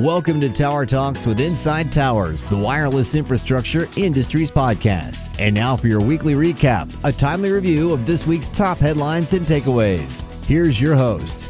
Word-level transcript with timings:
Welcome 0.00 0.40
to 0.40 0.48
Tower 0.48 0.86
Talks 0.86 1.24
with 1.24 1.38
Inside 1.38 1.92
Towers, 1.92 2.48
the 2.48 2.56
wireless 2.56 3.14
infrastructure 3.14 3.86
industries 3.96 4.50
podcast. 4.50 5.38
And 5.38 5.54
now 5.54 5.76
for 5.76 5.86
your 5.86 6.00
weekly 6.00 6.34
recap, 6.34 6.92
a 7.04 7.12
timely 7.12 7.52
review 7.52 7.92
of 7.92 8.04
this 8.04 8.26
week's 8.26 8.48
top 8.48 8.78
headlines 8.78 9.34
and 9.34 9.46
takeaways. 9.46 10.22
Here's 10.46 10.80
your 10.80 10.96
host. 10.96 11.48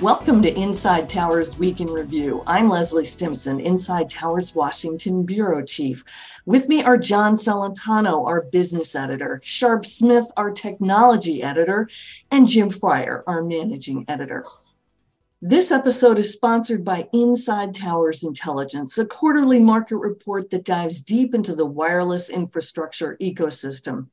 Welcome 0.00 0.42
to 0.42 0.52
Inside 0.52 1.08
Towers 1.08 1.56
Week 1.56 1.80
in 1.80 1.86
Review. 1.86 2.42
I'm 2.48 2.68
Leslie 2.68 3.04
Stimson, 3.04 3.60
Inside 3.60 4.10
Towers 4.10 4.56
Washington 4.56 5.22
Bureau 5.22 5.62
Chief. 5.62 6.04
With 6.46 6.68
me 6.68 6.82
are 6.82 6.98
John 6.98 7.36
Celentano, 7.36 8.26
our 8.26 8.40
business 8.42 8.96
editor, 8.96 9.40
Sharp 9.44 9.86
Smith, 9.86 10.26
our 10.36 10.50
technology 10.50 11.44
editor, 11.44 11.88
and 12.32 12.48
Jim 12.48 12.70
Fryer, 12.70 13.22
our 13.28 13.40
managing 13.40 14.04
editor. 14.08 14.44
This 15.46 15.70
episode 15.70 16.18
is 16.18 16.32
sponsored 16.32 16.86
by 16.86 17.06
Inside 17.12 17.74
Towers 17.74 18.24
Intelligence, 18.24 18.96
a 18.96 19.04
quarterly 19.04 19.60
market 19.60 19.98
report 19.98 20.48
that 20.48 20.64
dives 20.64 21.02
deep 21.02 21.34
into 21.34 21.54
the 21.54 21.66
wireless 21.66 22.30
infrastructure 22.30 23.18
ecosystem. 23.20 24.06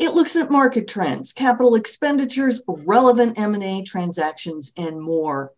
It 0.00 0.14
looks 0.14 0.34
at 0.34 0.50
market 0.50 0.88
trends, 0.88 1.32
capital 1.32 1.76
expenditures, 1.76 2.60
relevant 2.66 3.38
M&A 3.38 3.84
transactions, 3.84 4.72
and 4.76 5.00
more. 5.00 5.52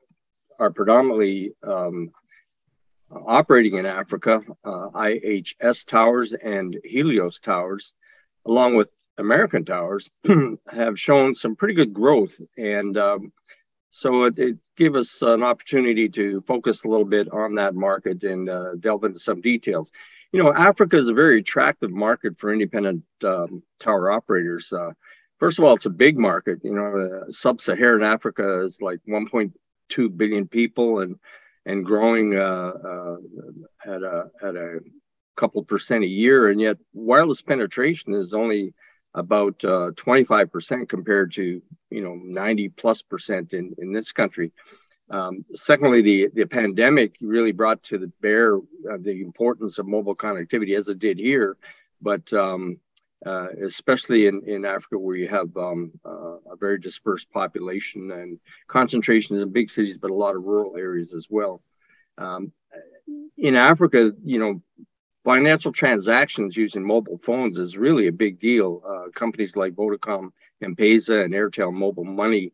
are 0.58 0.72
predominantly 0.72 1.54
um, 1.62 2.10
operating 3.26 3.78
in 3.78 3.86
Africa, 3.86 4.42
uh, 4.64 4.90
IHS 4.94 5.86
Towers 5.86 6.34
and 6.34 6.78
Helios 6.84 7.40
Towers, 7.40 7.94
along 8.46 8.76
with 8.76 8.90
American 9.18 9.66
Towers, 9.66 10.10
have 10.68 11.00
shown 11.00 11.36
some 11.36 11.56
pretty 11.56 11.74
good 11.74 11.94
growth. 11.94 12.40
And 12.58 12.98
um, 12.98 13.32
so 13.92 14.24
it, 14.24 14.40
it, 14.40 14.58
gave 14.76 14.96
us 14.96 15.22
an 15.22 15.44
opportunity 15.44 16.10
to 16.10 16.44
focus 16.48 16.84
a 16.84 16.88
little 16.88 17.06
bit 17.06 17.32
on 17.32 17.54
that 17.54 17.76
market 17.76 18.24
and 18.24 18.50
uh, 18.50 18.74
delve 18.80 19.04
into 19.04 19.20
some 19.20 19.40
details. 19.40 19.92
You 20.32 20.42
know, 20.42 20.52
Africa 20.52 20.98
is 20.98 21.10
a 21.10 21.14
very 21.14 21.40
attractive 21.42 21.92
market 21.92 22.40
for 22.40 22.52
independent 22.52 23.04
um, 23.24 23.62
tower 23.80 24.10
operators. 24.12 24.74
Uh, 24.74 24.94
first 25.38 25.60
of 25.60 25.66
all, 25.66 25.76
it's 25.76 25.86
a 25.86 25.92
big 25.92 26.18
market. 26.18 26.58
You 26.64 26.74
know, 26.74 27.22
uh, 27.28 27.32
sub-Saharan 27.32 28.02
Africa 28.02 28.64
is 28.64 28.82
like 28.82 29.00
1.2 29.08 30.18
billion 30.18 30.48
people, 30.48 31.02
and 31.02 31.18
and 31.66 31.86
growing 31.86 32.36
uh, 32.36 32.72
uh, 32.86 33.16
at 33.86 34.02
a 34.04 34.26
at 34.42 34.56
a 34.56 34.80
couple 35.36 35.64
percent 35.64 36.04
a 36.04 36.08
year, 36.08 36.50
and 36.50 36.60
yet 36.60 36.78
wireless 36.94 37.42
penetration 37.42 38.14
is 38.14 38.34
only 38.34 38.74
about 39.16 39.64
uh, 39.64 39.92
25% 39.96 40.90
compared 40.90 41.34
to 41.34 41.62
you 41.90 42.04
know 42.04 42.16
90 42.16 42.70
plus 42.70 43.02
percent 43.02 43.54
in 43.54 43.74
in 43.78 43.94
this 43.94 44.12
country. 44.12 44.52
Um, 45.10 45.46
secondly, 45.56 46.02
the 46.02 46.30
the 46.34 46.46
pandemic 46.46 47.16
really 47.22 47.52
brought 47.52 47.84
to 47.84 47.98
the 47.98 48.12
bear 48.22 48.58
uh, 48.58 48.98
the 49.00 49.22
importance 49.22 49.78
of 49.78 49.88
mobile 49.88 50.16
connectivity 50.16 50.78
as 50.78 50.88
it 50.88 51.00
did 51.00 51.18
here, 51.18 51.58
but 52.02 52.32
um, 52.34 52.80
uh, 53.26 53.48
especially 53.66 54.28
in, 54.28 54.42
in 54.46 54.66
Africa 54.66 54.98
where 54.98 55.16
you 55.16 55.28
have 55.28 55.56
um, 55.56 55.92
uh, 56.06 56.38
a 56.52 56.56
very 56.60 56.80
dispersed 56.80 57.32
population 57.32 58.12
and 58.12 58.40
concentrations 58.68 59.42
in 59.42 59.52
big 59.52 59.70
cities, 59.70 59.98
but 59.98 60.12
a 60.12 60.14
lot 60.14 60.36
of 60.36 60.44
rural 60.44 60.76
areas 60.78 61.14
as 61.14 61.28
well. 61.30 61.62
Um, 62.18 62.52
in 63.38 63.56
Africa, 63.56 64.12
you 64.24 64.40
know, 64.40 64.62
financial 65.24 65.72
transactions 65.72 66.58
using 66.58 66.86
mobile 66.86 67.18
phones 67.18 67.58
is 67.58 67.78
really 67.78 68.08
a 68.08 68.12
big 68.12 68.40
deal. 68.40 68.82
Uh, 68.86 69.10
companies 69.12 69.56
like 69.56 69.74
Vodacom, 69.74 70.30
M-Pesa, 70.62 71.24
and 71.24 71.34
Airtel 71.34 71.74
Mobile 71.74 72.04
Money 72.04 72.52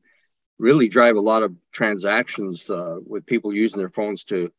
really 0.60 0.88
drive 0.88 1.16
a 1.16 1.22
lot 1.22 1.42
of 1.42 1.56
transactions 1.72 2.70
uh, 2.70 2.98
with 3.06 3.26
people 3.26 3.54
using 3.54 3.80
their 3.80 3.90
phones 3.90 4.24
to 4.26 4.52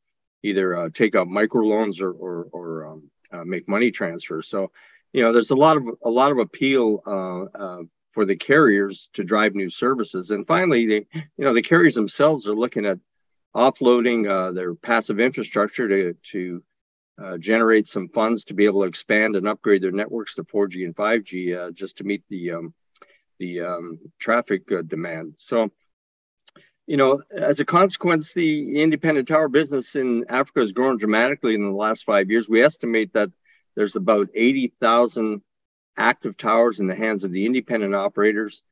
either 0.43 0.77
uh, 0.77 0.89
take 0.93 1.15
out 1.15 1.29
microloans 1.29 2.01
or, 2.01 2.13
or, 2.13 2.49
or 2.53 2.87
um, 2.87 3.11
make 3.49 3.69
money 3.69 3.91
transfers. 3.91 4.49
So 4.49 4.73
you 5.13 5.23
know, 5.23 5.33
there's 5.33 5.51
a 5.51 5.57
lot 5.57 5.77
of 5.77 5.85
a 6.05 6.11
lot 6.11 6.31
of 6.31 6.39
appeal 6.39 7.03
uh, 7.07 7.59
uh, 7.59 7.83
for 8.13 8.25
the 8.25 8.37
carriers 8.37 9.09
to 9.15 9.25
drive 9.25 9.55
new 9.55 9.71
services. 9.71 10.31
And 10.31 10.47
finally, 10.47 10.87
they, 10.87 11.07
you 11.15 11.45
know, 11.45 11.55
the 11.55 11.63
carriers 11.63 11.95
themselves 11.95 12.47
are 12.47 12.55
looking 12.55 12.87
at 12.87 12.99
offloading 13.55 14.29
uh, 14.29 14.53
their 14.53 14.75
passive 14.75 15.19
infrastructure 15.19 15.89
to 15.89 16.15
to 16.33 16.63
uh, 17.23 17.39
generate 17.39 17.89
some 17.89 18.09
funds 18.09 18.45
to 18.45 18.55
be 18.55 18.65
able 18.65 18.83
to 18.83 18.89
expand 18.89 19.37
and 19.37 19.47
upgrade 19.47 19.83
their 19.83 19.91
networks 19.91 20.35
to 20.35 20.45
4G 20.45 20.85
and 20.85 20.97
5G 20.97 21.59
uh, 21.59 21.71
just 21.73 21.99
to 21.99 22.05
meet 22.05 22.23
the 22.31 22.53
um, 22.53 22.75
the 23.39 23.61
um, 23.61 23.99
traffic 24.19 24.71
uh, 24.73 24.83
demand. 24.83 25.35
So. 25.39 25.71
You 26.87 26.97
know, 26.97 27.23
as 27.31 27.61
a 27.61 27.65
consequence, 27.65 28.35
the 28.35 28.83
independent 28.83 29.29
tower 29.29 29.49
business 29.49 29.95
in 29.95 30.25
Africa 30.29 30.59
has 30.59 30.73
grown 30.73 30.97
dramatically 30.97 31.55
in 31.55 31.63
the 31.63 31.71
last 31.77 32.05
five 32.05 32.33
years. 32.33 32.49
We 32.49 32.65
estimate 32.65 33.13
that 33.13 33.31
there's 33.77 33.97
about 33.97 34.29
80,000 34.35 35.43
active 35.97 36.37
towers 36.37 36.81
in 36.81 36.87
the 36.87 36.95
hands 36.95 37.25
of 37.25 37.33
the 37.33 37.47
independent 37.47 37.95
operators. 37.95 38.63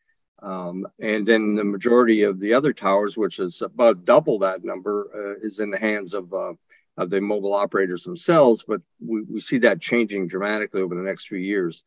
Um, 0.40 0.86
and 1.00 1.26
then 1.26 1.54
the 1.56 1.64
majority 1.64 2.22
of 2.22 2.38
the 2.38 2.54
other 2.54 2.72
towers, 2.72 3.16
which 3.16 3.38
is 3.38 3.60
about 3.60 4.04
double 4.04 4.40
that 4.40 4.64
number, 4.64 5.08
uh, 5.14 5.46
is 5.46 5.58
in 5.58 5.70
the 5.70 5.78
hands 5.78 6.14
of, 6.14 6.32
uh, 6.32 6.52
of 6.96 7.10
the 7.10 7.20
mobile 7.20 7.54
operators 7.54 8.04
themselves. 8.04 8.64
But 8.66 8.80
we, 9.04 9.22
we 9.22 9.40
see 9.40 9.58
that 9.58 9.80
changing 9.80 10.28
dramatically 10.28 10.80
over 10.80 10.94
the 10.94 11.02
next 11.02 11.26
few 11.26 11.38
years. 11.38 11.82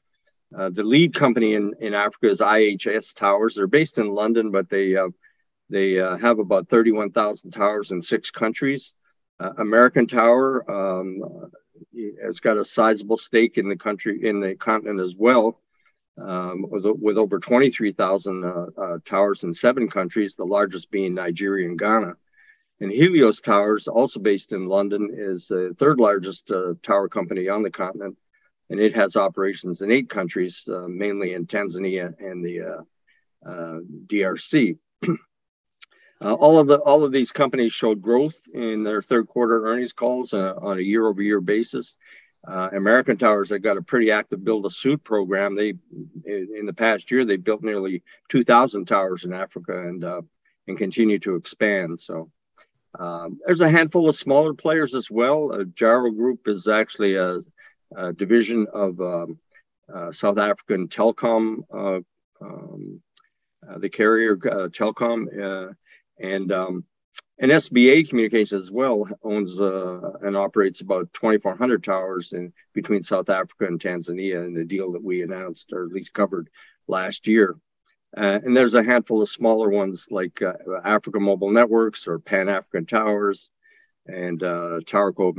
Uh, 0.57 0.69
the 0.69 0.83
lead 0.83 1.13
company 1.13 1.53
in, 1.53 1.73
in 1.79 1.93
Africa 1.93 2.29
is 2.29 2.39
IHS 2.39 3.15
Towers. 3.15 3.55
They're 3.55 3.67
based 3.67 3.97
in 3.97 4.09
London, 4.09 4.51
but 4.51 4.69
they 4.69 4.97
uh, 4.97 5.07
they 5.69 5.97
uh, 5.99 6.17
have 6.17 6.39
about 6.39 6.67
31,000 6.67 7.51
towers 7.51 7.91
in 7.91 8.01
six 8.01 8.29
countries. 8.29 8.91
Uh, 9.41 9.53
American 9.57 10.05
Tower 10.05 10.69
um, 10.69 11.49
has 12.23 12.39
got 12.39 12.57
a 12.57 12.65
sizable 12.65 13.17
stake 13.17 13.57
in 13.57 13.69
the 13.69 13.75
country, 13.75 14.27
in 14.27 14.39
the 14.39 14.55
continent 14.55 14.99
as 14.99 15.15
well, 15.15 15.59
um, 16.21 16.65
with, 16.69 16.85
with, 16.85 17.17
over 17.17 17.39
23,000 17.39 18.43
uh, 18.43 18.65
uh, 18.77 18.97
towers 19.03 19.43
in 19.43 19.53
seven 19.53 19.89
countries, 19.89 20.35
the 20.35 20.45
largest 20.45 20.91
being 20.91 21.15
Nigeria 21.15 21.67
and 21.67 21.79
Ghana. 21.79 22.13
And 22.81 22.91
Helios 22.91 23.41
Towers, 23.41 23.87
also 23.87 24.19
based 24.19 24.51
in 24.51 24.67
London, 24.67 25.09
is 25.11 25.47
the 25.47 25.75
third 25.79 25.99
largest 25.99 26.51
uh, 26.51 26.73
tower 26.83 27.09
company 27.09 27.47
on 27.47 27.63
the 27.63 27.71
continent, 27.71 28.17
and 28.69 28.79
it 28.79 28.93
has 28.95 29.15
operations 29.15 29.81
in 29.81 29.91
eight 29.91 30.09
countries, 30.09 30.63
uh, 30.67 30.87
mainly 30.87 31.33
in 31.33 31.47
Tanzania 31.47 32.13
and 32.19 32.45
the 32.45 32.83
uh, 33.47 33.79
DRC. 34.07 34.77
Uh, 36.23 36.33
all 36.33 36.59
of 36.59 36.67
the 36.67 36.77
all 36.79 37.03
of 37.03 37.11
these 37.11 37.31
companies 37.31 37.73
showed 37.73 38.01
growth 38.01 38.39
in 38.53 38.83
their 38.83 39.01
third 39.01 39.27
quarter 39.27 39.65
earnings 39.65 39.93
calls 39.93 40.33
uh, 40.33 40.53
on 40.61 40.77
a 40.77 40.81
year 40.81 41.07
over 41.07 41.21
year 41.21 41.41
basis. 41.41 41.95
Uh, 42.47 42.69
American 42.73 43.17
Towers 43.17 43.49
have 43.49 43.61
got 43.61 43.77
a 43.77 43.81
pretty 43.81 44.11
active 44.11 44.43
build 44.43 44.65
a 44.65 44.71
suit 44.71 45.03
program. 45.03 45.55
They 45.55 45.73
in, 46.25 46.47
in, 46.57 46.65
the 46.65 46.73
past 46.73 47.09
year 47.11 47.23
they 47.23 47.37
built 47.37 47.63
nearly 47.63 48.03
2,000 48.29 48.85
towers 48.85 49.25
in 49.25 49.33
Africa 49.33 49.87
and 49.87 50.03
uh, 50.03 50.21
and 50.67 50.77
continue 50.77 51.19
to 51.19 51.35
expand. 51.35 51.99
So 51.99 52.31
um, 52.99 53.39
there's 53.45 53.61
a 53.61 53.69
handful 53.69 54.09
of 54.09 54.15
smaller 54.15 54.53
players 54.53 54.93
as 54.93 55.09
well. 55.09 55.51
Uh, 55.51 55.63
Jaro 55.63 56.15
Group 56.15 56.47
is 56.47 56.67
actually 56.67 57.15
a, 57.15 57.39
a 57.95 58.13
division 58.13 58.67
of 58.73 58.99
um, 59.01 59.39
uh, 59.91 60.11
South 60.11 60.37
African 60.37 60.87
Telkom, 60.87 61.63
um, 62.41 63.01
the 63.77 63.89
carrier 63.89 64.35
Telkom 64.35 65.75
and 66.21 66.51
um, 66.51 66.85
And 67.39 67.51
SBA 67.51 68.07
Communications 68.07 68.63
as 68.63 68.71
well 68.71 69.07
owns 69.23 69.59
uh, 69.59 70.11
and 70.21 70.37
operates 70.37 70.81
about 70.81 71.11
2,400 71.13 71.83
towers 71.83 72.33
in 72.33 72.53
between 72.73 73.01
South 73.03 73.29
Africa 73.29 73.65
and 73.65 73.79
Tanzania 73.79 74.45
in 74.45 74.53
the 74.53 74.63
deal 74.63 74.91
that 74.91 75.03
we 75.03 75.23
announced 75.23 75.73
or 75.73 75.85
at 75.85 75.91
least 75.91 76.13
covered 76.13 76.49
last 76.87 77.25
year. 77.25 77.55
Uh, 78.15 78.39
and 78.43 78.55
there's 78.55 78.75
a 78.75 78.83
handful 78.83 79.21
of 79.23 79.29
smaller 79.29 79.69
ones 79.69 80.07
like 80.11 80.41
uh, 80.41 80.53
Africa 80.85 81.19
Mobile 81.19 81.49
Networks 81.51 82.07
or 82.07 82.19
Pan 82.19 82.47
African 82.47 82.85
Towers 82.85 83.49
and 84.05 84.43
uh, 84.43 84.79
TowerCo 84.85 85.33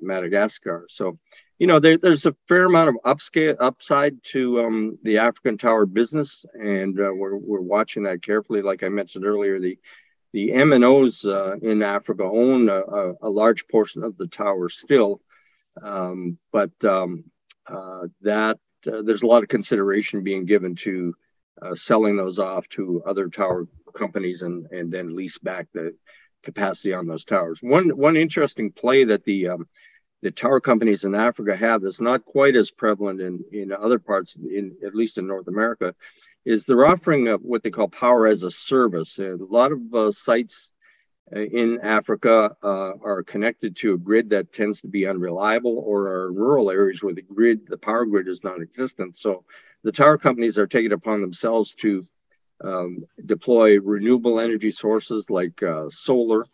Madagascar. 0.00 0.86
So, 0.88 1.18
you 1.58 1.66
know, 1.66 1.80
there, 1.80 1.98
there's 1.98 2.26
a 2.26 2.36
fair 2.48 2.64
amount 2.64 2.90
of 2.90 2.96
upscale 3.04 3.56
upside 3.60 4.22
to 4.32 4.60
um, 4.64 4.98
the 5.02 5.18
African 5.18 5.58
tower 5.58 5.84
business, 5.84 6.46
and 6.54 6.98
uh, 6.98 7.12
we're, 7.12 7.36
we're 7.36 7.60
watching 7.60 8.04
that 8.04 8.22
carefully. 8.22 8.62
Like 8.62 8.82
I 8.82 8.88
mentioned 8.88 9.26
earlier, 9.26 9.58
the 9.58 9.78
the 10.36 10.50
MNOs 10.50 11.24
uh, 11.24 11.56
in 11.66 11.82
Africa 11.82 12.22
own 12.22 12.68
a, 12.68 13.14
a, 13.22 13.30
large 13.30 13.66
portion 13.68 14.04
of 14.04 14.18
the 14.18 14.26
tower 14.26 14.68
still, 14.68 15.22
um, 15.82 16.36
but 16.52 16.72
um, 16.84 17.24
uh, 17.66 18.02
that 18.20 18.58
uh, 18.86 19.00
there's 19.00 19.22
a 19.22 19.26
lot 19.26 19.42
of 19.42 19.48
consideration 19.48 20.22
being 20.22 20.44
given 20.44 20.76
to 20.76 21.14
uh, 21.62 21.74
selling 21.74 22.18
those 22.18 22.38
off 22.38 22.68
to 22.68 23.02
other 23.06 23.30
tower 23.30 23.66
companies 23.94 24.42
and 24.42 24.66
and 24.72 24.92
then 24.92 25.16
lease 25.16 25.38
back 25.38 25.68
the 25.72 25.96
capacity 26.42 26.92
on 26.92 27.06
those 27.06 27.24
towers. 27.24 27.58
One 27.62 27.96
one 27.96 28.18
interesting 28.18 28.72
play 28.72 29.04
that 29.04 29.24
the 29.24 29.48
um, 29.48 29.66
the 30.20 30.32
tower 30.32 30.60
companies 30.60 31.04
in 31.04 31.14
Africa 31.14 31.56
have 31.56 31.80
that's 31.80 31.98
not 31.98 32.26
quite 32.26 32.56
as 32.56 32.70
prevalent 32.70 33.22
in 33.22 33.42
in 33.52 33.72
other 33.72 33.98
parts, 33.98 34.36
in 34.36 34.76
at 34.84 34.94
least 34.94 35.16
in 35.16 35.26
North 35.26 35.48
America, 35.48 35.94
is 36.46 36.64
they're 36.64 36.86
offering 36.86 37.28
a, 37.28 37.34
what 37.34 37.62
they 37.62 37.70
call 37.70 37.88
power 37.88 38.26
as 38.28 38.44
a 38.44 38.50
service. 38.50 39.18
a 39.18 39.36
lot 39.40 39.72
of 39.72 39.80
uh, 39.92 40.12
sites 40.12 40.70
uh, 41.34 41.40
in 41.40 41.80
Africa 41.82 42.56
uh, 42.62 42.92
are 43.02 43.24
connected 43.24 43.74
to 43.76 43.94
a 43.94 43.98
grid 43.98 44.30
that 44.30 44.52
tends 44.52 44.80
to 44.80 44.86
be 44.86 45.08
unreliable, 45.08 45.82
or 45.84 46.06
are 46.06 46.32
rural 46.32 46.70
areas 46.70 47.02
where 47.02 47.14
the 47.14 47.22
grid, 47.22 47.66
the 47.66 47.76
power 47.76 48.06
grid, 48.06 48.28
is 48.28 48.44
non-existent. 48.44 49.16
So 49.16 49.44
the 49.82 49.90
tower 49.90 50.18
companies 50.18 50.56
are 50.56 50.68
taking 50.68 50.92
upon 50.92 51.20
themselves 51.20 51.74
to 51.80 52.04
um, 52.62 53.04
deploy 53.26 53.80
renewable 53.80 54.38
energy 54.38 54.70
sources 54.70 55.28
like 55.28 55.60
uh, 55.64 55.86
solar 55.90 56.46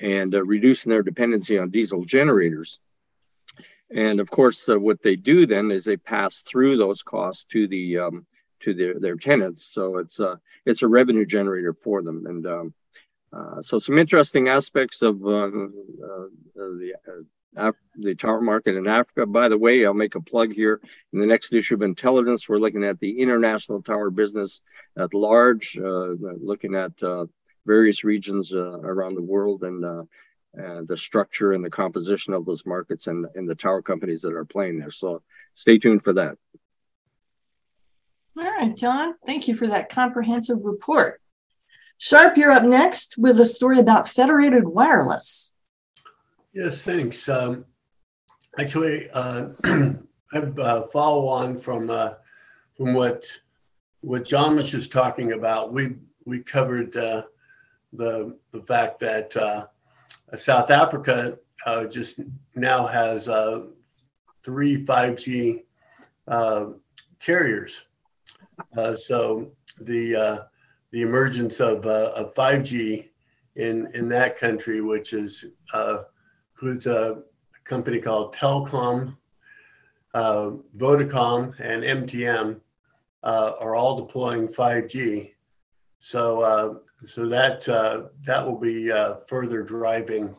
and 0.00 0.34
uh, 0.34 0.42
reducing 0.42 0.88
their 0.88 1.02
dependency 1.02 1.58
on 1.58 1.68
diesel 1.68 2.06
generators. 2.06 2.78
And 3.94 4.20
of 4.20 4.30
course, 4.30 4.66
uh, 4.70 4.80
what 4.80 5.02
they 5.02 5.16
do 5.16 5.46
then 5.46 5.70
is 5.70 5.84
they 5.84 5.98
pass 5.98 6.42
through 6.42 6.78
those 6.78 7.02
costs 7.02 7.44
to 7.52 7.68
the 7.68 7.98
um, 7.98 8.26
to 8.60 8.74
their, 8.74 8.94
their 8.98 9.16
tenants. 9.16 9.70
So 9.72 9.98
it's 9.98 10.20
a 10.20 10.40
it's 10.66 10.82
a 10.82 10.88
revenue 10.88 11.26
generator 11.26 11.72
for 11.72 12.02
them. 12.02 12.26
And 12.26 12.46
um, 12.46 12.74
uh, 13.32 13.62
so 13.62 13.78
some 13.78 13.98
interesting 13.98 14.48
aspects 14.48 15.02
of 15.02 15.24
uh, 15.24 15.46
uh, 15.46 16.28
the 16.54 16.92
the 17.96 18.14
tower 18.14 18.40
market 18.40 18.76
in 18.76 18.86
Africa. 18.86 19.26
By 19.26 19.48
the 19.48 19.58
way, 19.58 19.84
I'll 19.84 19.94
make 19.94 20.14
a 20.14 20.20
plug 20.20 20.52
here. 20.52 20.80
In 21.12 21.20
the 21.20 21.26
next 21.26 21.52
issue 21.52 21.74
of 21.74 21.82
Intelligence, 21.82 22.48
we're 22.48 22.58
looking 22.58 22.84
at 22.84 23.00
the 23.00 23.20
international 23.20 23.82
tower 23.82 24.10
business 24.10 24.60
at 24.96 25.14
large, 25.14 25.76
uh, 25.78 26.14
looking 26.40 26.74
at 26.74 26.92
uh, 27.02 27.26
various 27.66 28.04
regions 28.04 28.52
uh, 28.52 28.80
around 28.80 29.14
the 29.14 29.22
world 29.22 29.62
and, 29.62 29.84
uh, 29.84 30.02
and, 30.54 30.88
the 30.88 30.96
structure 30.96 31.52
and 31.52 31.64
the 31.64 31.70
composition 31.70 32.32
of 32.32 32.44
those 32.44 32.64
markets 32.64 33.06
and, 33.06 33.26
and 33.34 33.48
the 33.48 33.54
tower 33.54 33.82
companies 33.82 34.22
that 34.22 34.34
are 34.34 34.44
playing 34.44 34.78
there. 34.78 34.90
So 34.90 35.22
stay 35.54 35.78
tuned 35.78 36.02
for 36.02 36.14
that. 36.14 36.36
Right, 38.58 38.74
John, 38.74 39.14
thank 39.24 39.46
you 39.46 39.54
for 39.54 39.68
that 39.68 39.88
comprehensive 39.88 40.64
report. 40.64 41.20
Sharp, 41.96 42.36
you're 42.36 42.50
up 42.50 42.64
next 42.64 43.16
with 43.16 43.38
a 43.38 43.46
story 43.46 43.78
about 43.78 44.08
Federated 44.08 44.66
Wireless. 44.66 45.54
Yes, 46.52 46.82
thanks. 46.82 47.28
Um, 47.28 47.64
actually, 48.58 49.10
uh, 49.12 49.50
I've 50.32 50.58
uh, 50.58 50.86
follow 50.88 51.28
on 51.28 51.56
from 51.56 51.88
uh, 51.88 52.14
from 52.76 52.94
what 52.94 53.28
what 54.00 54.24
John 54.24 54.56
was 54.56 54.68
just 54.68 54.90
talking 54.90 55.34
about. 55.34 55.72
We 55.72 55.94
we 56.24 56.40
covered 56.40 56.96
uh, 56.96 57.22
the 57.92 58.36
the 58.50 58.62
fact 58.62 58.98
that 58.98 59.36
uh, 59.36 59.66
South 60.36 60.72
Africa 60.72 61.38
uh, 61.64 61.86
just 61.86 62.22
now 62.56 62.88
has 62.88 63.28
uh, 63.28 63.66
three 64.42 64.84
5G 64.84 65.62
uh, 66.26 66.66
carriers. 67.20 67.84
Uh, 68.76 68.96
so 68.96 69.50
the 69.80 70.16
uh, 70.16 70.38
the 70.90 71.02
emergence 71.02 71.60
of 71.60 71.86
of 71.86 72.34
5G 72.34 73.08
in 73.56 73.88
in 73.94 74.08
that 74.08 74.38
country, 74.38 74.80
which 74.80 75.12
is 75.12 75.44
includes 76.52 76.86
a 76.86 77.22
company 77.64 78.00
called 78.00 78.34
Telkom, 78.34 79.16
uh, 80.14 80.50
Vodacom, 80.76 81.54
and 81.60 81.84
uh, 83.22 83.52
are 83.60 83.76
all 83.76 84.04
deploying 84.04 84.48
5G. 84.48 85.32
So, 86.00 86.40
uh, 86.40 86.74
so 87.04 87.28
that 87.28 87.68
uh, 87.68 88.04
that 88.24 88.44
will 88.44 88.58
be 88.58 88.90
uh, 88.90 89.16
further 89.28 89.62
driving 89.62 90.34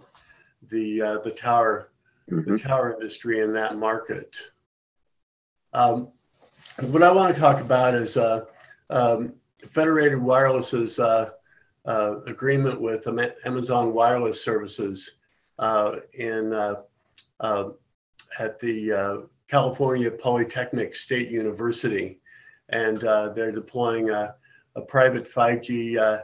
the 0.69 1.01
uh, 1.01 1.17
the 1.19 1.31
tower 1.31 1.91
mm-hmm. 2.29 2.51
the 2.51 2.59
tower 2.59 2.93
industry 2.93 3.41
in 3.41 3.53
that 3.53 3.77
market. 3.77 4.37
Um, 5.73 6.11
what 6.83 7.03
I 7.03 7.11
want 7.11 7.33
to 7.33 7.39
talk 7.39 7.61
about 7.61 7.95
is 7.95 8.17
um, 8.89 9.33
Federated 9.69 10.19
Wireless's 10.19 10.99
agreement 11.85 12.81
with 12.81 13.07
Amazon 13.45 13.93
Wireless 13.93 14.43
Services 14.43 15.15
uh, 15.59 15.97
in 16.13 16.53
uh, 16.53 16.75
uh, 17.39 17.69
at 18.39 18.59
the 18.59 19.27
California 19.47 20.11
Polytechnic 20.11 20.95
State 20.95 21.29
University, 21.29 22.19
and 22.69 22.99
they're 23.35 23.51
deploying 23.51 24.09
a, 24.09 24.35
a 24.75 24.81
private 24.81 25.31
5G 25.31 26.23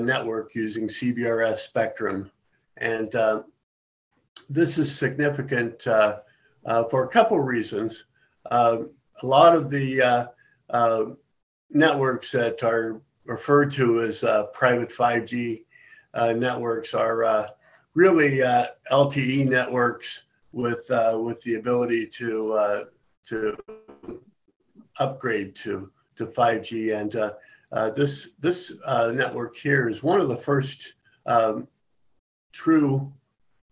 network 0.00 0.54
using 0.54 0.88
CBRS 0.88 1.58
spectrum, 1.58 2.30
and 2.78 3.14
this 4.48 4.78
is 4.78 4.94
significant 4.94 5.86
uh, 5.86 6.18
uh, 6.66 6.84
for 6.84 7.04
a 7.04 7.08
couple 7.08 7.38
reasons. 7.40 8.04
Uh, 8.50 8.78
a 9.22 9.26
lot 9.26 9.54
of 9.54 9.70
the 9.70 10.28
networks 11.70 12.32
that 12.32 12.62
are 12.62 13.00
referred 13.24 13.72
to 13.72 14.02
as 14.02 14.24
private 14.52 14.90
5G 14.90 15.64
networks 16.14 16.94
are 16.94 17.52
really 17.94 18.42
uh, 18.42 18.66
LTE 18.90 19.48
networks 19.48 20.24
with 20.52 20.90
uh, 20.90 21.18
with 21.22 21.40
the 21.42 21.54
ability 21.54 22.06
to 22.06 22.52
uh, 22.52 22.84
to 23.26 23.56
upgrade 24.98 25.54
to 25.56 25.90
to 26.16 26.26
5G. 26.26 26.98
And 26.98 27.16
uh, 27.16 27.32
uh, 27.72 27.90
this 27.90 28.30
this 28.40 28.78
uh, 28.84 29.12
network 29.12 29.56
here 29.56 29.88
is 29.88 30.02
one 30.02 30.20
of 30.20 30.28
the 30.28 30.36
first 30.36 30.94
um, 31.26 31.66
true 32.52 33.12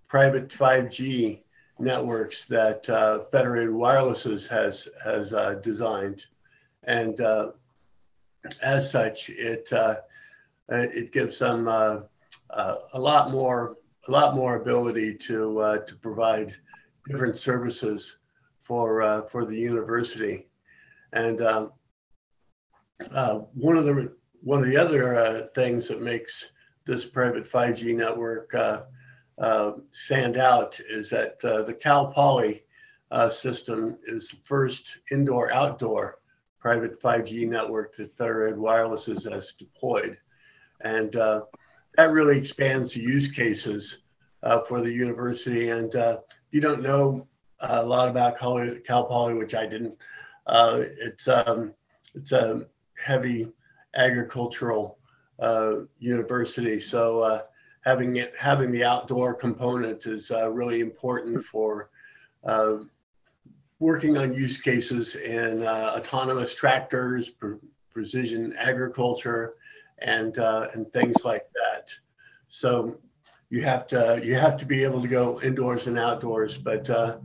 private 0.09 0.49
5G 0.49 1.43
networks 1.81 2.47
that 2.47 2.87
Federated 3.33 3.73
Wireless 3.73 4.47
has 4.47 4.89
has 5.05 5.31
designed, 5.63 6.27
and 6.85 7.21
as 8.63 8.91
such, 8.91 9.31
it 9.31 9.69
it 10.69 11.13
gives 11.13 11.39
them 11.39 11.69
a 11.69 12.07
lot 12.95 13.31
more 13.31 13.77
a 14.09 14.11
lot 14.11 14.35
more 14.35 14.57
ability 14.57 15.15
to 15.15 15.59
uh, 15.61 15.79
to 15.79 15.95
provide 15.97 16.55
different 17.09 17.39
services 17.39 18.19
for 18.59 19.03
uh, 19.03 19.23
for 19.23 19.45
the 19.45 19.57
university. 19.57 20.47
And 21.13 21.41
uh, 21.41 21.69
one 23.55 23.77
of 23.77 23.85
the 23.85 24.13
one 24.43 24.61
of 24.61 24.67
the 24.67 24.77
other 24.77 25.19
uh, 25.19 25.47
things 25.55 25.89
that 25.89 26.01
makes 26.01 26.53
this 26.87 27.05
private 27.05 27.45
5G 27.45 27.95
network 27.95 28.55
uh, 28.55 28.59
uh, 28.59 28.83
stand 29.93 30.37
out 30.37 30.79
is 30.89 31.11
that 31.11 31.41
the 31.41 31.77
Cal 31.81 32.09
Poly 32.09 32.65
system 33.31 33.99
is 34.07 34.29
the 34.29 34.37
first 34.45 34.99
indoor-outdoor 35.11 36.19
private 36.59 37.01
5G 37.01 37.49
network 37.49 37.97
that 37.97 38.17
Federated 38.17 38.59
Wireless 38.59 39.07
has 39.07 39.55
deployed, 39.59 40.19
and 40.83 41.17
that 41.97 42.13
really 42.13 42.39
expands 42.39 42.95
the 42.95 43.01
use 43.01 43.31
cases 43.31 44.03
uh, 44.43 44.61
for 44.63 44.81
the 44.81 44.93
university. 44.93 45.71
And 45.71 45.95
uh, 45.95 46.19
if 46.31 46.55
you 46.55 46.61
don't 46.61 46.83
know 46.83 47.27
a 47.61 47.85
lot 47.85 48.09
about 48.09 48.39
Cal, 48.39 49.05
Poly, 49.05 49.35
which 49.35 49.55
I 49.55 49.67
didn't, 49.67 49.95
uh, 50.47 50.81
it's 50.83 51.29
um, 51.29 51.75
it's 52.15 52.33
a 52.33 52.67
heavy 53.03 53.49
agricultural 53.95 54.99
uh, 55.39 55.81
university. 55.99 56.81
So 56.81 57.21
uh, 57.21 57.43
having 57.85 58.17
it 58.17 58.35
having 58.39 58.71
the 58.71 58.85
outdoor 58.85 59.35
component 59.35 60.07
is 60.07 60.31
uh, 60.31 60.51
really 60.51 60.81
important 60.81 61.45
for 61.45 61.91
working 63.79 64.19
on 64.19 64.35
use 64.35 64.61
cases 64.61 65.17
in 65.17 65.67
autonomous 65.67 66.55
tractors, 66.55 67.31
pre- 67.31 67.57
precision 67.91 68.55
agriculture, 68.59 69.55
and 69.99 70.37
and 70.39 70.93
things 70.93 71.25
like 71.25 71.47
that. 71.55 71.93
So 72.49 72.99
you 73.51 73.63
have 73.63 73.87
to 73.89 74.21
you 74.23 74.35
have 74.37 74.57
to 74.59 74.67
be 74.67 74.85
able 74.85 75.03
to 75.03 75.09
go 75.09 75.41
indoors 75.43 75.87
and 75.87 75.99
outdoors. 75.99 76.57
But 76.57 76.89
uh, 76.89 77.19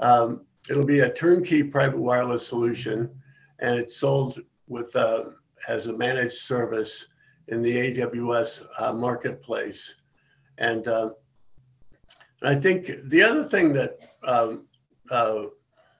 um, 0.00 0.42
it'll 0.68 0.86
be 0.86 1.00
a 1.00 1.12
turnkey 1.12 1.62
private 1.62 1.98
wireless 1.98 2.46
solution, 2.46 3.10
and 3.58 3.78
it's 3.78 3.96
sold 3.96 4.40
with 4.68 4.94
uh, 4.94 5.24
as 5.68 5.86
a 5.86 5.92
managed 5.92 6.34
service 6.34 7.08
in 7.48 7.62
the 7.62 7.74
AWS 7.74 8.66
uh, 8.78 8.92
marketplace. 8.92 9.96
And 10.58 10.86
uh, 10.86 11.10
I 12.42 12.54
think 12.54 12.90
the 13.04 13.22
other 13.22 13.44
thing 13.44 13.72
that 13.72 13.98
um, 14.24 14.66
uh, 15.10 15.44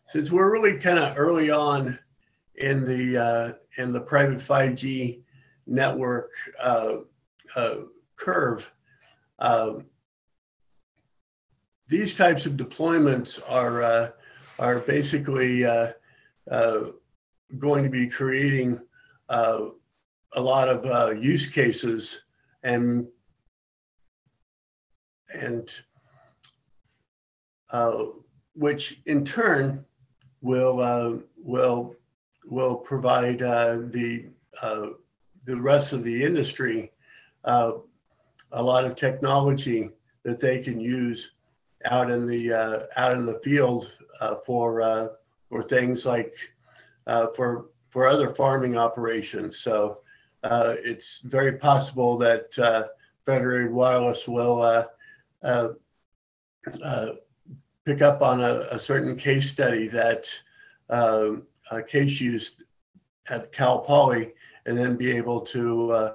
since 0.09 0.31
we're 0.31 0.53
really 0.53 0.79
kind 0.79 0.99
of 0.99 1.17
early 1.17 1.51
on 1.51 1.99
in 2.57 2.85
the 2.85 3.17
uh, 3.17 3.53
in 3.79 3.93
the 3.93 4.01
private 4.01 4.39
5G 4.39 5.23
network 5.67 6.31
uh, 6.61 6.97
uh, 7.57 7.77
curve, 8.17 8.71
um, 9.39 9.87
these 11.89 12.15
types 12.15 12.47
of 12.47 12.55
deployments 12.55 13.41
are 13.49 14.15
are 14.59 14.81
basically 14.81 15.63
going 17.59 17.85
to 17.85 17.91
be 17.91 18.09
creating 18.09 18.81
a 20.35 20.41
lot 20.41 20.69
of 20.69 21.23
use 21.23 21.47
cases 21.49 22.25
and 22.63 23.07
and 25.35 25.83
which 28.55 29.01
in 29.07 29.25
turn 29.25 29.85
will 30.41 30.81
uh, 30.81 31.15
will 31.37 31.95
will 32.45 32.77
provide 32.77 33.43
uh, 33.43 33.79
the 33.91 34.27
uh, 34.61 34.89
the 35.45 35.57
rest 35.57 35.93
of 35.93 36.05
the 36.05 36.23
industry 36.23 36.93
uh, 37.45 37.73
a 38.53 38.63
lot 38.63 38.85
of 38.85 38.97
technology 38.97 39.91
that 40.25 40.39
they 40.39 40.61
can 40.61 40.79
use 40.79 41.33
out 41.87 42.11
in 42.11 42.27
the 42.27 42.53
uh, 42.53 42.81
out 42.97 43.15
in 43.15 43.25
the 43.25 43.41
field 43.43 43.97
uh, 44.21 44.37
for 44.45 45.17
for 45.49 45.63
things 45.63 46.05
like 46.05 46.35
for 47.35 47.67
for 47.89 48.09
other 48.09 48.35
farming 48.35 48.77
operations. 48.77 49.59
So 49.59 50.02
it's 50.45 51.21
very 51.21 51.53
possible 51.59 52.19
that 52.19 52.91
Federated 53.25 53.73
Wireless 53.73 54.27
will 54.29 54.87
pick 57.85 58.03
up 58.03 58.23
on 58.23 58.41
a, 58.43 58.67
a 58.71 58.79
certain 58.79 59.17
case 59.17 59.51
study 59.51 59.89
that 59.89 60.33
uh, 60.91 61.33
case 61.89 62.21
used 62.21 62.65
at 63.29 63.53
Cal 63.53 63.81
Poly 63.81 64.33
and 64.67 64.77
then 64.77 64.97
be 64.97 65.11
able 65.13 65.41
to 65.41 65.91
uh, 65.93 66.15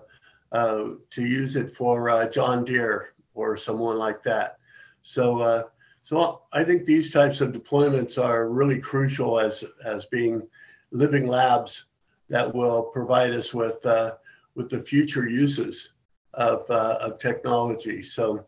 uh, 0.51 0.84
to 1.10 1.25
use 1.25 1.55
it 1.55 1.75
for 1.75 2.10
uh, 2.10 2.29
John 2.29 2.63
Deere 2.63 3.10
or 3.34 3.57
someone 3.57 3.98
like 3.98 4.24
that. 4.24 4.57
So 5.01 5.39
uh, 5.39 5.63
so 6.03 6.43
I 6.53 6.63
think 6.63 6.86
these 6.86 7.12
types 7.12 7.41
of 7.41 7.51
deployments 7.51 8.22
are 8.22 8.50
really 8.50 8.79
crucial 8.79 9.39
as 9.39 9.63
as 9.84 10.05
being 10.05 10.48
living 10.91 11.27
labs 11.27 11.86
that 12.29 12.53
will 12.53 12.84
provide 12.84 13.34
us 13.34 13.53
with 13.53 13.86
uh, 13.86 14.15
with 14.55 14.69
the 14.69 14.81
future 14.81 15.29
uses 15.29 15.93
of, 16.34 16.69
of 16.69 17.19
technology. 17.19 18.01
So 18.01 18.46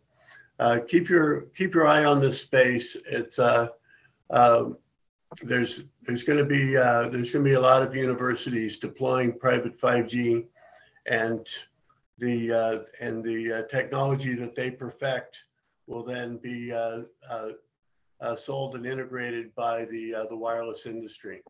uh, 0.60 0.80
keep 0.88 1.10
your 1.10 1.42
keep 1.56 1.74
your 1.74 1.88
eye 1.88 2.04
on 2.04 2.20
this 2.20 2.42
space. 2.42 2.98
It's 3.08 3.40
uh, 3.40 3.70
uh, 4.30 4.66
there's 5.44 5.84
there's 6.04 6.24
going 6.24 6.40
to 6.40 6.46
be 6.46 6.76
uh, 6.76 7.10
there's 7.10 7.32
going 7.32 7.46
to 7.46 7.50
be 7.50 7.56
a 7.56 7.62
lot 7.62 7.82
of 7.82 7.96
universities 7.96 8.78
deploying 8.78 9.40
private 9.40 9.80
5G, 9.80 10.46
and 11.06 11.48
the 12.18 12.52
uh, 12.52 12.80
and 13.00 13.24
the 13.24 13.54
uh, 13.54 13.62
technology 13.68 14.36
that 14.36 14.54
they 14.54 14.70
perfect 14.70 15.44
will 15.88 16.04
then 16.04 16.38
be 16.38 16.74
sold 18.36 18.76
and 18.76 18.86
integrated 18.86 19.56
by 19.56 19.86
the 19.86 20.28
the 20.30 20.36
wireless 20.36 20.86
industry. 20.86 21.42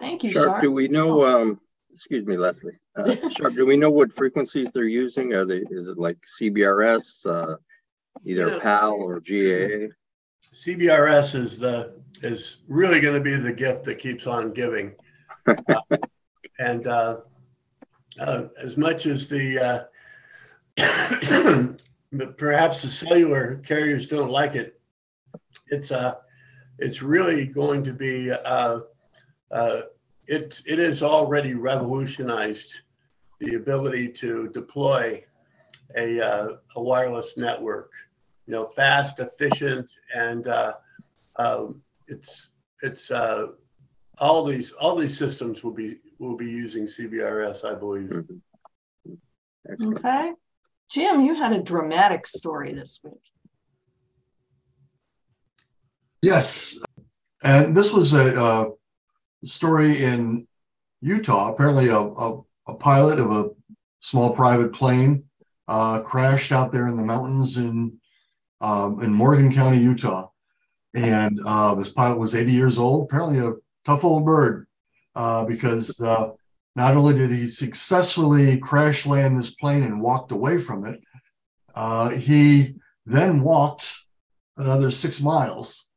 Thank 0.00 0.24
you, 0.24 0.32
Sharp. 0.32 0.46
Sharp. 0.46 0.62
Do 0.62 0.72
we 0.72 0.88
know? 0.88 1.24
Um, 1.24 1.60
excuse 1.92 2.26
me, 2.26 2.36
Leslie. 2.36 2.78
Sharp. 3.36 3.54
Do 3.54 3.66
we 3.66 3.76
know 3.76 3.90
what 3.90 4.12
frequencies 4.12 4.70
they're 4.72 4.84
using? 4.84 5.32
Are 5.32 5.44
they? 5.44 5.64
Is 5.70 5.88
it 5.88 5.98
like 5.98 6.18
CBRS? 6.40 7.58
either 8.24 8.48
yeah. 8.48 8.58
PAL 8.60 8.92
or 8.92 9.20
GAA? 9.20 9.92
CBRS 10.54 11.34
is 11.34 11.58
the 11.58 12.00
is 12.22 12.58
really 12.68 13.00
going 13.00 13.14
to 13.14 13.20
be 13.20 13.36
the 13.36 13.52
gift 13.52 13.84
that 13.84 13.98
keeps 13.98 14.26
on 14.26 14.52
giving, 14.52 14.92
uh, 15.46 15.80
and 16.58 16.86
uh, 16.86 17.18
uh, 18.20 18.44
as 18.62 18.76
much 18.76 19.06
as 19.06 19.28
the 19.28 19.88
uh, 20.78 21.66
perhaps 22.36 22.82
the 22.82 22.88
cellular 22.88 23.56
carriers 23.56 24.06
don't 24.06 24.30
like 24.30 24.54
it, 24.54 24.80
it's 25.68 25.90
uh 25.90 26.14
it's 26.78 27.02
really 27.02 27.46
going 27.46 27.82
to 27.84 27.92
be 27.92 28.30
uh, 29.50 29.54
uh, 29.54 29.82
it 30.26 30.60
it 30.66 30.78
has 30.78 31.02
already 31.02 31.54
revolutionized 31.54 32.80
the 33.40 33.54
ability 33.54 34.08
to 34.08 34.48
deploy 34.48 35.22
a, 35.96 36.20
uh, 36.20 36.48
a 36.74 36.82
wireless 36.82 37.36
network. 37.36 37.90
You 38.46 38.52
know, 38.52 38.66
fast, 38.76 39.18
efficient, 39.18 39.90
and 40.14 40.46
uh, 40.46 40.74
uh, 41.36 41.66
it's 42.06 42.50
it's 42.82 43.10
uh, 43.10 43.48
all 44.18 44.44
these 44.44 44.72
all 44.72 44.96
these 44.96 45.16
systems 45.16 45.64
will 45.64 45.72
be 45.72 45.98
will 46.18 46.36
be 46.36 46.46
using 46.46 46.84
CBRS, 46.84 47.64
I 47.64 47.74
believe. 47.74 48.10
Mm-hmm. 48.10 49.96
Okay, 49.96 50.32
Jim, 50.88 51.22
you 51.22 51.34
had 51.34 51.52
a 51.52 51.60
dramatic 51.60 52.26
story 52.26 52.72
this 52.72 53.00
week. 53.02 53.14
Yes, 56.22 56.80
and 57.42 57.76
this 57.76 57.92
was 57.92 58.14
a, 58.14 58.36
a 58.36 58.70
story 59.44 60.02
in 60.02 60.46
Utah. 61.00 61.52
Apparently, 61.52 61.88
a, 61.88 61.98
a, 61.98 62.40
a 62.68 62.74
pilot 62.74 63.18
of 63.18 63.30
a 63.30 63.50
small 64.00 64.34
private 64.34 64.72
plane 64.72 65.24
uh, 65.68 66.00
crashed 66.00 66.52
out 66.52 66.72
there 66.72 66.88
in 66.88 66.96
the 66.96 67.04
mountains 67.04 67.56
in 67.56 67.98
um, 68.60 69.02
in 69.02 69.12
Morgan 69.12 69.52
County, 69.52 69.78
Utah, 69.78 70.28
and 70.94 71.38
uh, 71.44 71.74
this 71.74 71.90
pilot 71.90 72.18
was 72.18 72.34
80 72.34 72.52
years 72.52 72.78
old. 72.78 73.04
Apparently, 73.04 73.38
a 73.38 73.52
tough 73.84 74.02
old 74.02 74.24
bird 74.24 74.66
uh, 75.14 75.44
because 75.44 76.00
uh, 76.00 76.30
not 76.74 76.96
only 76.96 77.14
did 77.14 77.30
he 77.30 77.48
successfully 77.48 78.56
crash 78.58 79.06
land 79.06 79.38
this 79.38 79.54
plane 79.54 79.82
and 79.82 80.00
walked 80.00 80.32
away 80.32 80.58
from 80.58 80.86
it, 80.86 81.00
uh, 81.74 82.08
he 82.10 82.74
then 83.04 83.42
walked 83.42 84.04
another 84.56 84.90
six 84.90 85.20
miles. 85.20 85.88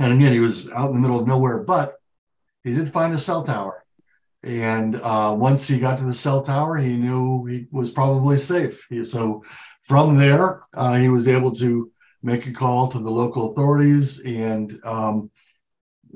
And 0.00 0.14
again, 0.14 0.32
he 0.32 0.40
was 0.40 0.72
out 0.72 0.88
in 0.88 0.94
the 0.94 1.00
middle 1.00 1.20
of 1.20 1.26
nowhere, 1.26 1.58
but 1.58 1.96
he 2.64 2.72
did 2.72 2.88
find 2.88 3.12
a 3.12 3.18
cell 3.18 3.42
tower. 3.42 3.84
And 4.42 4.96
uh, 4.96 5.36
once 5.38 5.68
he 5.68 5.78
got 5.78 5.98
to 5.98 6.04
the 6.04 6.14
cell 6.14 6.40
tower, 6.40 6.78
he 6.78 6.96
knew 6.96 7.44
he 7.44 7.66
was 7.70 7.92
probably 7.92 8.38
safe. 8.38 8.86
He, 8.88 9.04
so 9.04 9.44
from 9.82 10.16
there, 10.16 10.62
uh, 10.72 10.94
he 10.94 11.10
was 11.10 11.28
able 11.28 11.52
to 11.56 11.92
make 12.22 12.46
a 12.46 12.52
call 12.52 12.88
to 12.88 12.98
the 12.98 13.10
local 13.10 13.52
authorities 13.52 14.24
and 14.24 14.72
um, 14.84 15.30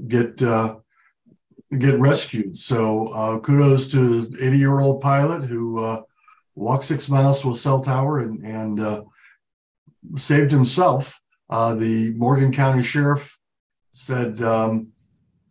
get 0.09 0.43
uh, 0.43 0.76
get 1.79 2.00
rescued. 2.00 2.57
So 2.57 3.09
uh, 3.09 3.38
kudos 3.41 3.88
to 3.88 4.23
the 4.23 4.47
80 4.47 4.57
year 4.57 4.81
old 4.81 5.03
pilot 5.03 5.45
who 5.45 5.85
uh, 5.85 6.00
walked 6.55 6.87
six 6.87 7.11
miles 7.11 7.43
to 7.43 7.50
a 7.50 7.55
cell 7.55 7.83
tower 7.83 8.21
and, 8.21 8.43
and 8.47 8.81
uh, 8.81 9.03
saved 10.17 10.50
himself. 10.50 11.21
the 11.50 12.14
Morgan 12.17 12.50
County 12.50 12.83
Sheriff 12.83 13.34
said 13.95 14.43
um, 14.43 14.89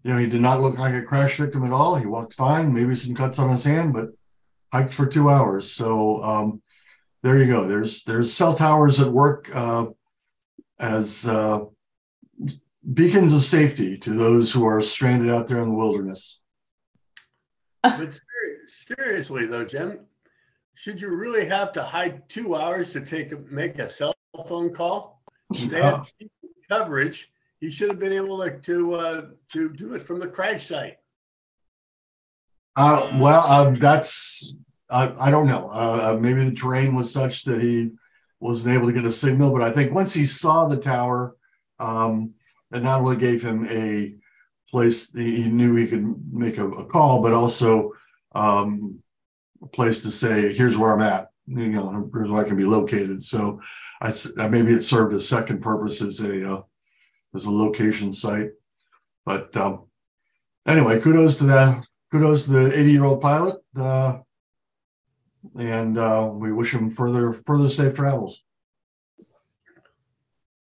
you 0.03 0.11
know, 0.11 0.17
he 0.17 0.27
did 0.27 0.41
not 0.41 0.61
look 0.61 0.77
like 0.77 0.93
a 0.93 1.01
crash 1.01 1.37
victim 1.37 1.63
at 1.63 1.71
all. 1.71 1.95
He 1.95 2.05
walked 2.05 2.33
fine, 2.33 2.73
maybe 2.73 2.93
some 2.93 3.15
cuts 3.15 3.39
on 3.39 3.49
his 3.49 3.63
hand, 3.63 3.93
but 3.93 4.09
hiked 4.71 4.93
for 4.93 5.05
two 5.05 5.29
hours. 5.29 5.71
So 5.71 6.21
um, 6.21 6.61
there 7.21 7.37
you 7.37 7.47
go. 7.47 7.67
There's 7.67 8.03
there's 8.03 8.33
cell 8.33 8.53
towers 8.53 8.99
at 8.99 9.07
work 9.07 9.49
uh, 9.55 9.87
as 10.77 11.25
uh, 11.25 11.61
beacons 12.93 13.33
of 13.33 13.43
safety 13.43 13.97
to 13.99 14.13
those 14.13 14.51
who 14.51 14.65
are 14.65 14.81
stranded 14.81 15.29
out 15.29 15.47
there 15.47 15.59
in 15.59 15.69
the 15.69 15.75
wilderness. 15.75 16.41
But 17.81 18.19
seriously, 18.67 19.45
though, 19.45 19.65
Jim, 19.65 19.99
should 20.73 20.99
you 20.99 21.09
really 21.09 21.45
have 21.45 21.71
to 21.73 21.83
hike 21.83 22.27
two 22.27 22.55
hours 22.55 22.91
to 22.91 23.01
take 23.01 23.31
a, 23.31 23.37
make 23.49 23.79
a 23.79 23.89
cell 23.89 24.13
phone 24.47 24.73
call? 24.73 25.21
They 25.49 25.81
have 25.81 26.11
coverage 26.69 27.31
he 27.63 27.71
should 27.71 27.89
have 27.89 27.99
been 27.99 28.11
able 28.11 28.43
to 28.43 28.59
to, 28.59 28.95
uh, 28.95 29.21
to 29.53 29.69
do 29.69 29.93
it 29.93 30.03
from 30.03 30.19
the 30.19 30.27
crash 30.27 30.67
site. 30.67 30.97
Uh, 32.75 33.09
well, 33.21 33.41
uh, 33.47 33.69
that's 33.69 34.57
I, 34.89 35.13
I 35.17 35.31
don't 35.31 35.47
know. 35.47 35.69
Uh, 35.71 36.11
uh, 36.11 36.19
maybe 36.19 36.43
the 36.43 36.53
terrain 36.53 36.93
was 36.93 37.13
such 37.13 37.45
that 37.45 37.61
he 37.61 37.91
wasn't 38.41 38.75
able 38.75 38.87
to 38.87 38.93
get 38.93 39.05
a 39.05 39.11
signal. 39.11 39.53
But 39.53 39.61
I 39.61 39.71
think 39.71 39.93
once 39.93 40.13
he 40.13 40.25
saw 40.25 40.67
the 40.67 40.75
tower, 40.75 41.37
um, 41.79 42.33
it 42.73 42.83
not 42.83 42.99
only 42.99 43.15
gave 43.15 43.41
him 43.41 43.65
a 43.69 44.13
place 44.69 45.13
he 45.13 45.49
knew 45.49 45.73
he 45.75 45.87
could 45.87 46.33
make 46.33 46.57
a, 46.57 46.67
a 46.67 46.85
call, 46.85 47.21
but 47.21 47.31
also 47.31 47.93
um, 48.35 48.99
a 49.61 49.67
place 49.67 50.03
to 50.03 50.11
say, 50.11 50.53
"Here's 50.53 50.77
where 50.77 50.93
I'm 50.93 51.01
at," 51.01 51.29
you 51.47 51.69
know, 51.69 52.09
here's 52.13 52.29
where 52.29 52.43
I 52.43 52.47
can 52.47 52.57
be 52.57 52.65
located. 52.65 53.23
So 53.23 53.61
I 54.01 54.11
uh, 54.37 54.49
maybe 54.49 54.73
it 54.73 54.81
served 54.81 55.13
a 55.13 55.19
second 55.19 55.61
purpose 55.61 56.01
as 56.01 56.19
a 56.19 56.55
uh, 56.55 56.61
as 57.33 57.45
a 57.45 57.51
location 57.51 58.13
site. 58.13 58.51
But 59.25 59.55
um, 59.57 59.85
anyway, 60.67 60.99
kudos 60.99 61.37
to 61.37 61.45
that. 61.45 61.83
Kudos 62.11 62.45
to 62.45 62.51
the 62.51 62.79
80 62.79 62.91
year 62.91 63.05
old 63.05 63.21
pilot, 63.21 63.57
uh, 63.75 64.19
and 65.57 65.97
uh, 65.97 66.29
we 66.31 66.51
wish 66.51 66.71
him 66.73 66.91
further 66.91 67.33
further 67.33 67.69
safe 67.69 67.95
travels. 67.95 68.43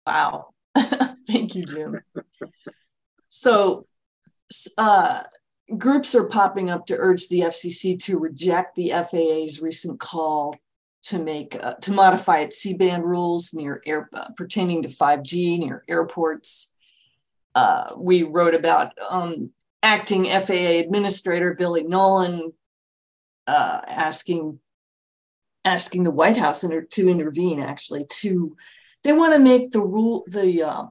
Wow, 0.08 0.54
thank 1.28 1.56
you, 1.56 1.66
Jim. 1.66 2.00
So, 3.28 3.84
uh, 4.78 5.24
groups 5.78 6.16
are 6.16 6.28
popping 6.28 6.70
up 6.70 6.86
to 6.86 6.96
urge 6.98 7.28
the 7.28 7.42
FCC 7.42 8.02
to 8.06 8.18
reject 8.18 8.76
the 8.76 8.92
FAA's 8.92 9.62
recent 9.62 10.00
call 10.00 10.56
to 11.04 11.20
make 11.20 11.58
uh, 11.64 11.74
to 11.76 11.92
modify 11.92 12.40
its 12.40 12.58
C-band 12.58 13.04
rules 13.04 13.54
near 13.54 13.82
air 13.86 14.10
uh, 14.14 14.30
pertaining 14.38 14.84
to 14.84 14.90
5G 14.90 15.60
near 15.60 15.84
airports. 15.88 16.72
Uh, 17.56 17.92
we 17.98 18.24
wrote 18.24 18.54
about 18.54 18.94
um, 19.10 19.52
acting 19.84 20.26
FAA 20.26 20.80
administrator 20.80 21.54
Billy 21.54 21.84
Nolen 21.84 22.54
uh, 23.48 23.82
asking 23.88 24.60
asking 25.66 26.04
the 26.04 26.12
White 26.12 26.38
House 26.38 26.64
inter- 26.64 26.82
to 26.92 27.10
intervene. 27.10 27.60
Actually, 27.60 28.06
to 28.06 28.56
they 29.04 29.14
want 29.14 29.34
to 29.34 29.40
make 29.40 29.72
the 29.72 29.82
rule 29.82 30.24
the 30.28 30.64
uh, 30.64 30.86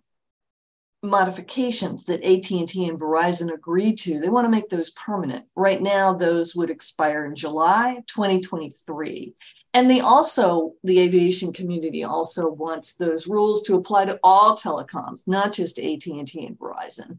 modifications 1.02 2.04
that 2.04 2.22
AT&T 2.22 2.84
and 2.84 3.00
Verizon 3.00 3.52
agreed 3.52 3.98
to, 4.00 4.20
they 4.20 4.28
want 4.28 4.44
to 4.44 4.50
make 4.50 4.68
those 4.68 4.90
permanent. 4.90 5.46
Right 5.56 5.80
now, 5.80 6.12
those 6.12 6.54
would 6.54 6.70
expire 6.70 7.24
in 7.24 7.34
July 7.34 8.02
2023. 8.06 9.34
And 9.72 9.90
they 9.90 10.00
also, 10.00 10.74
the 10.84 11.00
aviation 11.00 11.52
community 11.52 12.04
also 12.04 12.48
wants 12.48 12.94
those 12.94 13.26
rules 13.26 13.62
to 13.62 13.76
apply 13.76 14.06
to 14.06 14.18
all 14.22 14.56
telecoms, 14.56 15.26
not 15.26 15.52
just 15.52 15.78
AT&T 15.78 16.12
and 16.14 16.58
Verizon. 16.58 17.18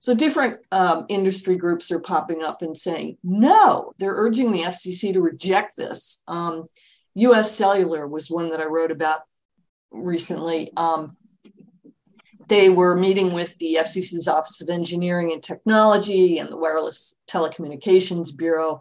So 0.00 0.14
different 0.14 0.60
um, 0.70 1.06
industry 1.08 1.56
groups 1.56 1.90
are 1.90 2.00
popping 2.00 2.42
up 2.42 2.62
and 2.62 2.78
saying, 2.78 3.18
no, 3.24 3.94
they're 3.98 4.14
urging 4.14 4.52
the 4.52 4.62
FCC 4.62 5.12
to 5.12 5.20
reject 5.20 5.76
this. 5.76 6.22
Um, 6.28 6.68
US 7.14 7.56
Cellular 7.56 8.06
was 8.06 8.30
one 8.30 8.50
that 8.50 8.60
I 8.60 8.66
wrote 8.66 8.92
about 8.92 9.22
recently. 9.90 10.70
Um, 10.76 11.16
they 12.48 12.68
were 12.68 12.96
meeting 12.96 13.32
with 13.32 13.56
the 13.58 13.78
FCC's 13.80 14.26
Office 14.28 14.60
of 14.60 14.70
Engineering 14.70 15.32
and 15.32 15.42
Technology 15.42 16.38
and 16.38 16.50
the 16.50 16.56
Wireless 16.56 17.16
Telecommunications 17.28 18.36
Bureau. 18.36 18.80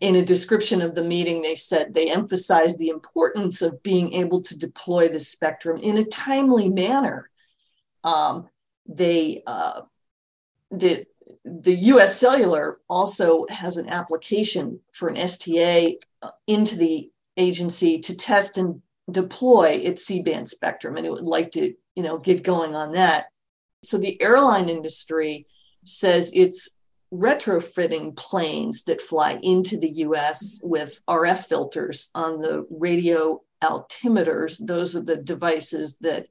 In 0.00 0.16
a 0.16 0.22
description 0.22 0.80
of 0.80 0.94
the 0.94 1.04
meeting, 1.04 1.42
they 1.42 1.54
said 1.54 1.92
they 1.92 2.10
emphasized 2.10 2.78
the 2.78 2.88
importance 2.88 3.60
of 3.60 3.82
being 3.82 4.14
able 4.14 4.42
to 4.42 4.58
deploy 4.58 5.08
the 5.08 5.20
spectrum 5.20 5.78
in 5.78 5.98
a 5.98 6.04
timely 6.04 6.68
manner. 6.68 7.30
Um, 8.04 8.48
they 8.86 9.42
uh, 9.46 9.82
the 10.70 11.06
the 11.44 11.74
U.S. 11.74 12.18
Cellular 12.18 12.80
also 12.88 13.46
has 13.48 13.76
an 13.76 13.88
application 13.88 14.80
for 14.92 15.08
an 15.08 15.16
STA 15.16 15.98
uh, 16.22 16.30
into 16.46 16.76
the 16.76 17.10
agency 17.36 17.98
to 17.98 18.14
test 18.14 18.58
and 18.58 18.82
deploy 19.12 19.80
its 19.82 20.04
C-band 20.04 20.48
spectrum, 20.48 20.96
and 20.96 21.06
it 21.06 21.10
would 21.10 21.24
like 21.24 21.52
to 21.52 21.74
you 22.00 22.02
know, 22.02 22.18
get 22.18 22.42
going 22.42 22.74
on 22.74 22.92
that. 22.92 23.26
So 23.84 23.98
the 23.98 24.20
airline 24.22 24.68
industry 24.68 25.46
says 25.84 26.32
it's 26.34 26.70
retrofitting 27.12 28.16
planes 28.16 28.84
that 28.84 29.02
fly 29.02 29.38
into 29.42 29.78
the 29.78 29.90
US 30.06 30.60
with 30.62 31.00
RF 31.08 31.46
filters 31.46 32.10
on 32.14 32.40
the 32.40 32.66
radio 32.70 33.42
altimeters. 33.62 34.64
Those 34.64 34.94
are 34.94 35.02
the 35.02 35.16
devices 35.16 35.98
that 36.00 36.26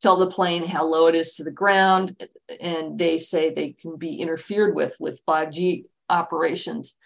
tell 0.00 0.16
the 0.16 0.30
plane 0.30 0.66
how 0.66 0.86
low 0.86 1.08
it 1.08 1.14
is 1.14 1.34
to 1.34 1.44
the 1.44 1.50
ground. 1.50 2.16
And 2.60 2.98
they 2.98 3.18
say 3.18 3.50
they 3.50 3.72
can 3.72 3.96
be 3.96 4.14
interfered 4.14 4.74
with 4.74 4.96
with 5.00 5.20
5G 5.28 5.84
operations. 6.08 6.96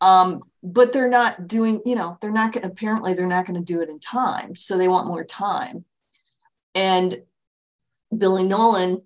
Um, 0.00 0.42
but 0.62 0.92
they're 0.92 1.10
not 1.10 1.46
doing, 1.46 1.80
you 1.84 1.94
know, 1.94 2.18
they're 2.20 2.30
not 2.30 2.52
going 2.52 2.66
apparently 2.66 3.14
they're 3.14 3.26
not 3.26 3.46
going 3.46 3.58
to 3.58 3.72
do 3.72 3.80
it 3.80 3.88
in 3.88 3.98
time. 3.98 4.54
So 4.54 4.76
they 4.76 4.88
want 4.88 5.06
more 5.06 5.24
time. 5.24 5.84
And 6.74 7.22
Billy 8.16 8.44
Nolen 8.44 9.02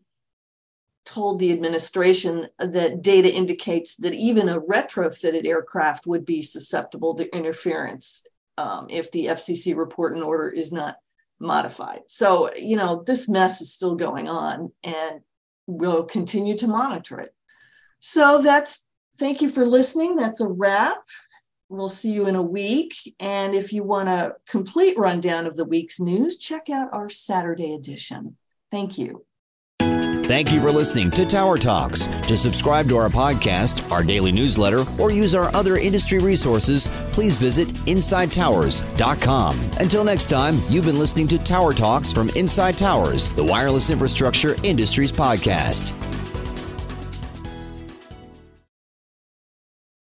told 1.04 1.38
the 1.38 1.52
administration 1.52 2.48
that 2.58 3.02
data 3.02 3.32
indicates 3.32 3.96
that 3.96 4.14
even 4.14 4.48
a 4.48 4.60
retrofitted 4.60 5.46
aircraft 5.46 6.06
would 6.06 6.24
be 6.24 6.42
susceptible 6.42 7.14
to 7.16 7.34
interference 7.34 8.24
um, 8.58 8.86
if 8.88 9.10
the 9.10 9.26
FCC 9.26 9.76
report 9.76 10.14
and 10.14 10.22
order 10.22 10.48
is 10.48 10.72
not 10.72 10.96
modified. 11.40 12.02
So, 12.06 12.54
you 12.54 12.76
know, 12.76 13.02
this 13.04 13.28
mess 13.28 13.60
is 13.60 13.72
still 13.72 13.96
going 13.96 14.28
on 14.28 14.72
and 14.84 15.20
we'll 15.66 16.04
continue 16.04 16.56
to 16.58 16.68
monitor 16.68 17.18
it. 17.18 17.34
So 17.98 18.40
that's 18.42 18.86
thank 19.16 19.42
you 19.42 19.48
for 19.48 19.66
listening. 19.66 20.16
That's 20.16 20.40
a 20.40 20.48
wrap. 20.48 20.98
We'll 21.68 21.88
see 21.88 22.12
you 22.12 22.26
in 22.26 22.36
a 22.36 22.42
week. 22.42 22.94
And 23.18 23.54
if 23.54 23.72
you 23.72 23.82
want 23.82 24.08
a 24.08 24.34
complete 24.46 24.98
rundown 24.98 25.46
of 25.46 25.56
the 25.56 25.64
week's 25.64 25.98
news, 25.98 26.36
check 26.36 26.68
out 26.68 26.92
our 26.92 27.08
Saturday 27.08 27.74
edition. 27.74 28.36
Thank 28.70 28.98
you. 28.98 29.24
Thank 30.24 30.52
you 30.52 30.60
for 30.60 30.70
listening 30.70 31.10
to 31.10 31.26
Tower 31.26 31.58
Talks. 31.58 32.06
To 32.06 32.36
subscribe 32.36 32.88
to 32.88 32.96
our 32.96 33.08
podcast, 33.08 33.90
our 33.90 34.02
daily 34.04 34.32
newsletter, 34.32 34.86
or 34.98 35.10
use 35.10 35.34
our 35.34 35.54
other 35.54 35.76
industry 35.76 36.20
resources, 36.20 36.86
please 37.12 37.38
visit 37.38 37.68
InsideTowers.com. 37.68 39.60
Until 39.78 40.04
next 40.04 40.30
time, 40.30 40.60
you've 40.70 40.86
been 40.86 40.98
listening 40.98 41.28
to 41.28 41.38
Tower 41.38 41.74
Talks 41.74 42.12
from 42.12 42.30
Inside 42.30 42.78
Towers, 42.78 43.28
the 43.30 43.44
wireless 43.44 43.90
infrastructure 43.90 44.54
industries 44.62 45.12
podcast. 45.12 46.11